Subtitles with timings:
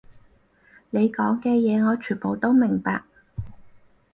[0.89, 3.03] 你講嘅嘢，我全部都明白